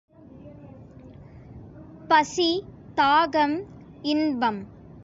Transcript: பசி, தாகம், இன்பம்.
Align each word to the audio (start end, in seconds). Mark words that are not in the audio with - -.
பசி, 2.09 2.49
தாகம், 2.97 3.57
இன்பம். 4.01 4.61